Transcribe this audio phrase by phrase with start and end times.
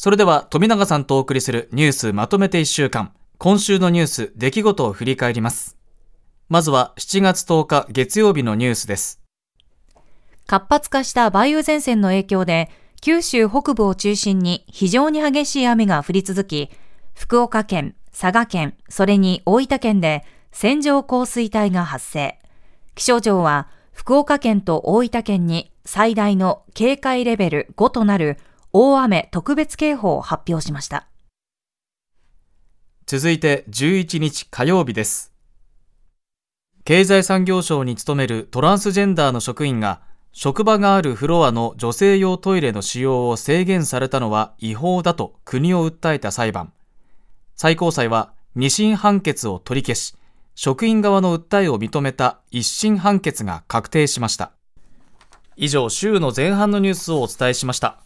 [0.00, 3.12] それでは富永さんとお送りするニュースまとめて1週間。
[3.36, 5.76] 今週のニュース出来事を振り返ります。
[6.48, 9.20] まずは7月10日月曜日のニュースです。
[10.46, 12.70] 活発化した梅雨前線の影響で
[13.00, 16.70] 九州北部を中心に非常に激しい雨が降り続き
[17.14, 22.38] 福岡県、佐賀県、それに大分県で線状降水帯が発生。
[22.94, 28.38] 気象庁は福岡県と大分県に最大の警戒レベル5となる
[28.72, 31.08] 大雨特別警報を発表しました。
[33.06, 35.32] 続いて11日火曜日です。
[36.84, 46.72] 経済産業省に勤めるトランスジェンダーの職員が職場があるフロアの女性用トイレの使用を制限されたのは違法だと国を訴えた裁判。
[47.56, 50.14] 最高裁は二審判決を取り消し
[50.54, 54.52] 職員側の訴えを認めた一審判決が確定しました。
[55.56, 58.02] 以上週の前半のニュースをお伝えしました。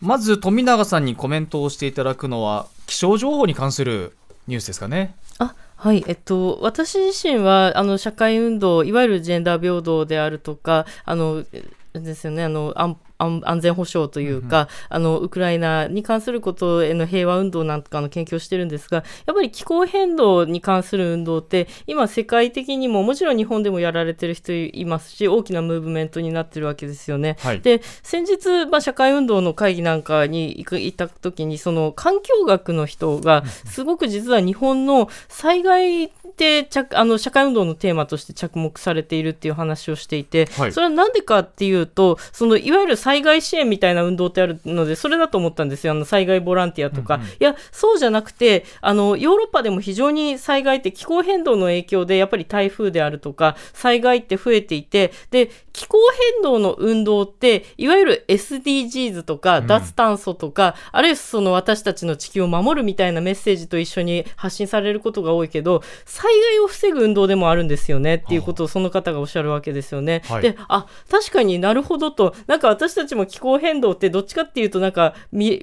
[0.00, 4.16] まず富永さんにコメントをしていただくのは気象情報に関する
[4.46, 5.14] ニュースですかね。
[5.38, 11.44] あはい、えっと、私自身はあの社会運動いわゆるジェンダー平等であるとかあの
[11.92, 12.44] ですよね。
[12.44, 27.36] あの安安全保障というか、うん、あのウクライナに関することへの平和運動なんかの研究をしてるんですがやっぱり気候変動に関する運動って今世界的にももちろん日本でもやられてる人いますし大きなムーブメントになってるわけですよね。
[27.40, 45.92] はい、で先日、まあ、社会運動の会議なんかに行った時にその環境学の人がすごく実は日本の災害であの社会運動のテーマとして着目されているっていう話をしていて、はい、それは何でかっていうとそのいわゆる災害支援みたいな運動ってあるので、それだと思ったんですよ。
[45.92, 47.14] あの災害ボランティアとか。
[47.14, 55.98] うんうん、いや、そうじゃなくて、あの、ヨーロッパでも非常に災害って気候変動の影響で、やっぱり台風であるとか、災害って増えていて、で、気候
[56.34, 70.22] 変動の運動って、いわゆる SDGs とか、脱炭素とか、うん、あるいはその私たちの地球を守るみたいなメッセージと一緒に発信されることが多いけど、災害を防ぐ運動でもあるんですよねっていうことをその方がおっしゃるわけですよね。
[70.24, 75.60] はい、で、あ、確かになるほどと、なんか私たちも気候変動ってどっちかっていうとなんか未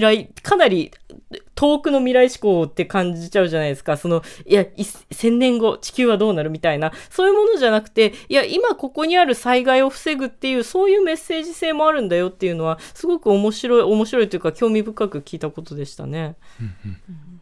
[0.00, 0.92] 来かなり
[1.56, 3.96] 遠くの未来志向って感じちゃうじゃないですか。
[3.96, 6.92] そのいや1000年後地球はどうなるみたいな。
[7.10, 16.36] そういうものじゃなくていや今ここにある災害を防ぐっていうそういうメッセージ性もあるんだよっていうのはすごく面白い面白いというか興味深く聞いたことでしたね。
[16.60, 17.40] うんうん。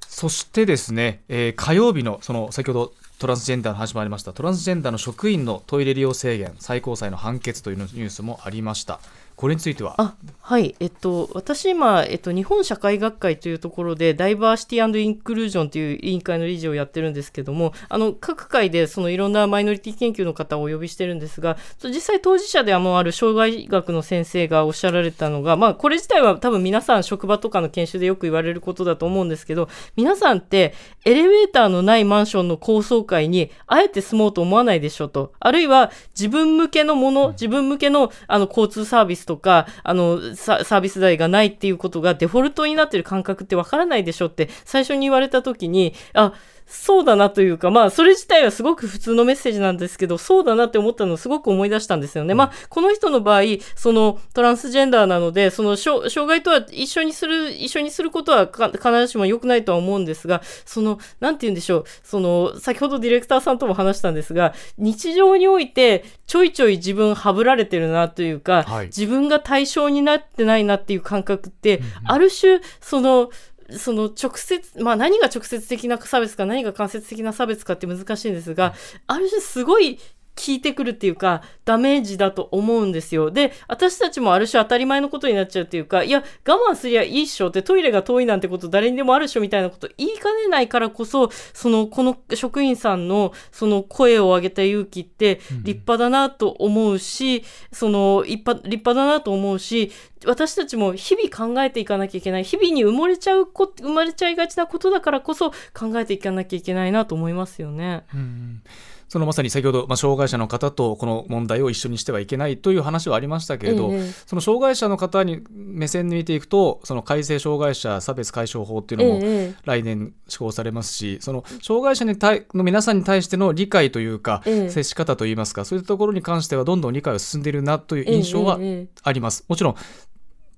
[0.00, 4.32] そしてですね、えー、火曜日のその先ほどトランスジェンダーの話もありました。
[4.32, 9.00] トランスジェンダーの職員のトイレ利用制限最高裁の判決というニュースもありました。
[9.34, 9.94] これについては？
[9.98, 10.74] あはい。
[10.80, 30.74] えっと私今、えっと、日本社会学会というところでダイバーシティインクルージョンという委員会の理事をやってるんですけどもあの各会でそのいろんなマイノリティ研究の方をお呼びしてるんですが実際当事者ではもうある障害学の先生がおっしゃられたのが、まあ、これ自体は多分皆さん職場とかの研修でよく言われることだと思うんですけど皆さんって
[31.04, 35.32] エレベーターのないマンションの高層階にあえて住もうと思わないでしょと。
[35.40, 46.32] あるいは自分向けのもの自分向けのあの交通サービスとかあのサービス代がないっていうことがデフォルトになってる感覚ってわからないでしょって最初に言われた時にあ
[46.68, 52.34] そうだなというか、まあ、それ自体はすごく普通のメッセージなんですけど、そうだなって思ったのをすごく思い出したんですよね。
[52.34, 53.42] まあ、この人の場合、
[53.74, 73.30] そのトランスジェンダーなので、その障害とは一緒にする、一緒にすることは必ずしも良くないとは思うんですが、その、なんて言うんでしょう、その、先ほどディレクターさんとも話したんですが、日常において、ちょいちょい自分はぶられてるなというか、はい、自分が対象になってないなっていう感覚って、ある種、その、
[73.70, 78.74] その直接、まあ何が直接的な差別か何が間接的な差別かって難しいんですが、
[79.06, 79.98] ある種すごい
[80.38, 83.32] 効いてくるっていうか、ダメージだと思うんですよ。
[83.32, 97.42] で、私たちもある種当たり前のことになっちゃうっていうか、いや、我慢すりゃいいっしょってトイレが遠いなんてこと誰にでもあるっしょみたいなこと言いかねないからこそ、その、この職員さんのその声を上げた勇気って立派だなと思うし、うん、
[97.72, 99.90] その、立派、立派だなと思うし、
[100.26, 102.44] 私たちも日々考えていかなきゃいけない。
[102.44, 108.04] 日々に埋もれちゃうこ、生まれちゃいがちなことだからこそ考えていかなきゃいけないなと思いますよね。
[108.14, 108.62] うん
[109.08, 128.58] そのまさに先ほど、まあ、障害者の方とこの問題を一緒にしてはいけないという話はありましたけれど、ええ、その障害者の方に目線で見ていくとその改正障害者差別解消法っていうのも来年施行されますし、え、その障害者に対の皆さんに対しての理解というか、接し方といいますかそういったところに関してはどんどん理解が進んでいるなという印象は
[129.02, 129.44] あります。
[129.48, 129.76] もちろん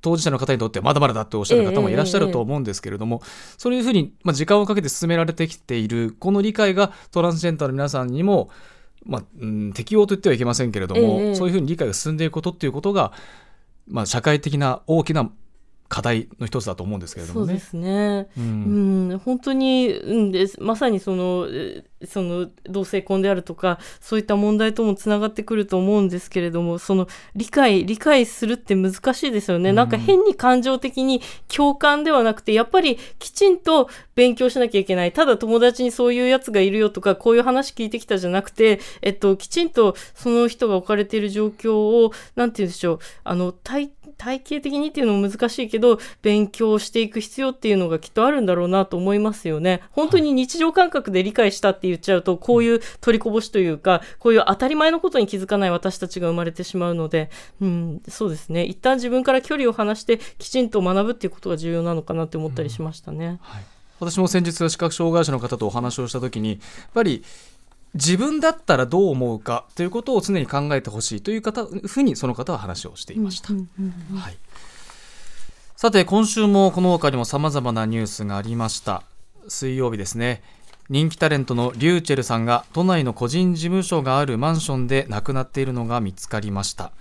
[0.00, 3.22] 当事者の方にとってまだまだだっておっしゃる方もいらっしゃると思うんですけれども、
[3.58, 8.50] そういうふうに、まあ、時間をかけて進められてきているこの理解がトランスジェンダーの皆さんにも、
[9.04, 13.12] まあうん、適用と言ってはいけませんけれども、そういうふうに理解が進んでいくことっていうことが、
[13.88, 15.30] まあ、社会的な大きな
[15.90, 17.46] 課題の一つだと思うんですけれどもね。
[17.46, 18.28] そうですね。
[18.38, 20.56] うん、うん、本当に、うんです。
[20.62, 21.48] まさにその
[22.06, 31.20] その同性婚であるとかそういった問題ともつながってくると思うんですけれどもその理解理解するって難しいですよね、うん、なんか変に感情的に
[31.54, 49.82] 共感ではなくてやっぱりきちんと勉強しなきゃいけないただ友達にそういうやつがいるよとかこういう話聞いてきたじゃなくて、えっと、きちんとその人が置かれている状況を何て言うんでしょうあの体体系的にっていうのも難しいけど勉強していく必要っていうのがきっとあるんだろうなと思いますよね。
[49.92, 57.30] 本当に日常感覚で理解したって言っちゃうとこういう取りこぼしというかこういう当たり前のことに気づかない私たちが生まれてしまうので、
[57.60, 63.26] うん、そうですね一旦自分から距離を離してきちんと学ぶっていうことが重要なのかなって思ったりしましたね。
[63.26, 63.64] うんはい
[64.00, 66.58] 私も先日視覚障害者の方とお話をした時にやっ
[66.94, 67.22] ぱり
[67.94, 73.52] 自分だったらどう思うかということを常に考えてほしいという方ふうにその方は話をしていました。
[73.52, 73.58] は
[74.30, 74.36] い、
[75.76, 79.02] さて今週もこの他にもさまざまなニュースがありました。
[79.48, 80.42] 水曜日ですね。
[80.88, 86.92] 人気タレントのリューチェルさんが都内の個人事務所があるマンションで亡くなっているのが見つかりました。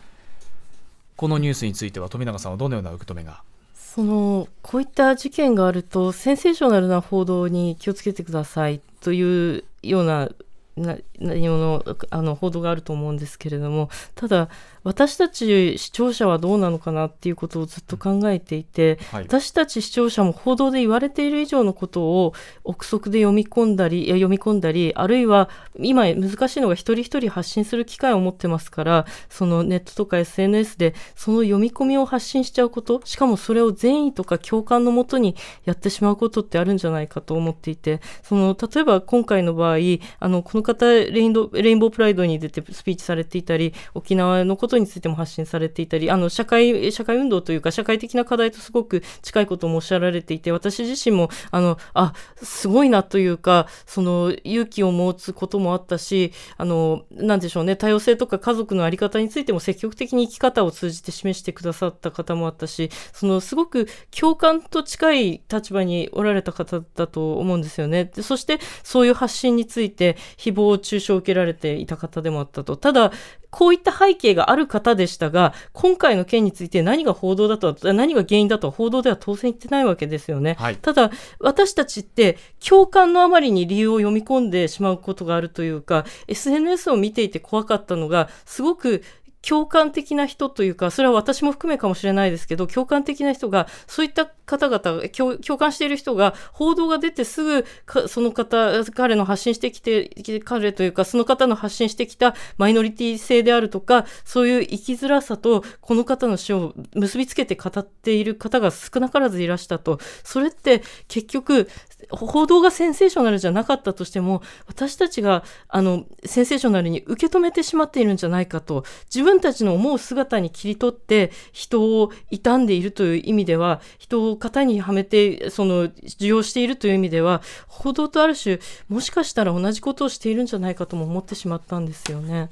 [1.15, 3.41] このニュースについては富永さんはどのような受け止めが？
[3.75, 10.29] そのこういった事件があるとセンセーショナルな報道に気をつけてくださいというような
[10.79, 14.49] 内容のあの報道があると思うんですけれどもただ
[14.83, 22.33] 私たち視聴者はどうなのかなっていうことをずっと考えていて、はい、私たち視聴者も報道で言われている以上のことを
[22.63, 35.35] 憶測で読み込んだり読み込んだりあるいは今難しいのが一人一人発信する機会を持ってますからそのネットとか SNS でその読み込みを発信しちゃうことしかもそれを善意とか共感のもとに
[35.65, 39.77] やってしまうことってあるんじゃないかと思っていてその例えば今回の場合
[40.19, 63.87] あのこの方レインドレインボープライドに出てスピーチされていたり沖縄のことについても発信されていたり、あの、社会、社会運動というか、社会的な課題とすごく近いこともおっしゃられていて、私自身も、あの、あ、すごいなというか、その、勇気を持つこともあったし、あの、なんでしょうね、多様性とか家族の在り方についても積極的に生き方を通じて示してくださった方もあったし、その、すごく
[64.17, 68.05] 共感と近い立場におられた方だと思うんですよね。
[68.05, 72.77] でそして、そういう発信について、誹謗中傷を受けられていた方でもあったと。
[72.77, 73.11] ただ、
[73.51, 80.55] こういった背景がある方でしたが、今回の件について何が報道だとは、何が原因だとは報道では当然言ってないわけですよね。
[80.59, 89.03] はい、ただ、私たちって共感のあまりに理由を読み込んでしまうことがあるというか、SNS を見ていて怖かったのが、すごく
[89.41, 97.65] 共感的な人というか、それは私も含めかもしれないですけど、共感的な人が、そういった方々共、感している人が、報道が出てすぐ、
[98.07, 100.09] その方、彼の発信してきて、
[100.43, 109.99] 彼というか、その方の発信してきたマイノリティ性であるとか、そういう生きづらさと、この方の死を結びつけて語っている方が少なからずいらしたと。
[110.23, 111.69] それって結局、
[112.11, 118.83] 報道がセンセーショナルじゃなかったとしても、私たちが、あの、センセーショナルに受け止めてしまっているんじゃないかと、
[119.13, 132.49] 自分たちの思う姿に切り取って人を傷んでいるという意味では、人を型にはめて、その、受容しているという意味では、報道とある種、もしかしたら同じことをしているんじゃないかとも思ってしまったんですよね。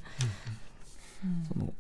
[1.60, 1.74] うん、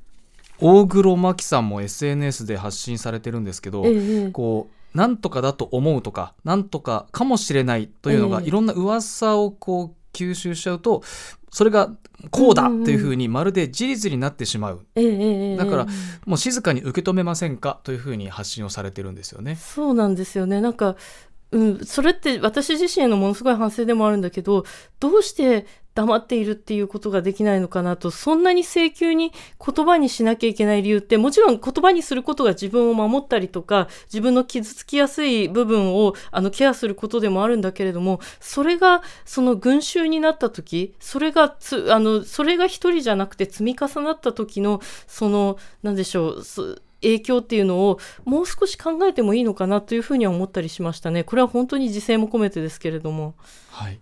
[0.59, 11.03] 大黒摩季さんも SNS で発信されてるんですけど、ええ、こうなんとかだと思うとかなんとかかもしれないというのが、いろんな噂をこう吸収しちゃうと
[11.51, 11.91] それが
[12.31, 15.87] こうだっていうふうにまるで事実になってしまう、だから
[16.25, 19.55] もう静かに受け止めませんかというふうに発信をされてるんですよね。
[19.55, 20.61] そうなんですよね。
[20.61, 20.95] なんか
[21.51, 24.65] うん、それって私自身へのものすごい反省でもあるんだけど
[24.99, 25.65] どうして
[25.97, 29.31] 黙っているっていうことができないのかなと、そんなに請求に
[29.65, 46.43] 言葉にしなきゃいけない理由って、もちろん言葉にすることが自分を守ったりとか、自分の傷つきやすい部分をあのケアすることでもあるんだけれども、それがその群衆になった時、それがつ、あの、それが一人じゃなくて積み重なった時の、その、なんでしょう、
[47.01, 51.23] 影響っていうのをもう少し考えてもいいのかなというふうには思ったりしましたね。
[51.23, 53.35] これは本当に自制も込めてですけれども。
[53.71, 53.99] はい。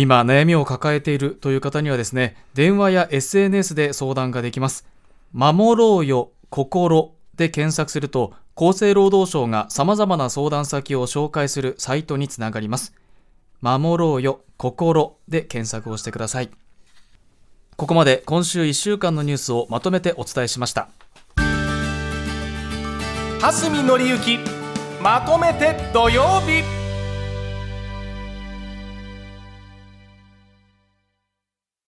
[0.00, 4.86] 今悩みを抱えているという方にはですね電話や SNS で相談ができます
[5.34, 12.94] 守ろうよ心で検索すると厚生労働省が様々な相談先を紹介するサイトにつながります
[13.60, 16.50] 守ろうよ心で検索をしてください
[17.76, 20.88] ここまで今週1週間のニュースをまとめてお伝えしました
[23.42, 24.38] 蓮見紀之
[25.00, 26.81] まとめて土曜日。